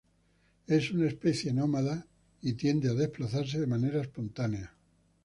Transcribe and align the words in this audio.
Es 0.65 0.89
una 0.91 1.07
especie 1.07 1.53
nómade, 1.53 2.05
y 2.41 2.53
tiende 2.53 2.89
a 2.89 2.95
desplazarse 2.95 3.59
de 3.59 3.67
manera 3.67 4.01
espontánea. 4.01 4.73